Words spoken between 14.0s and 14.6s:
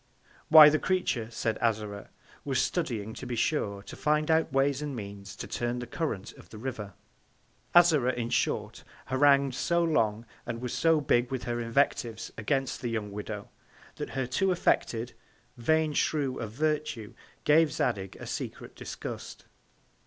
her too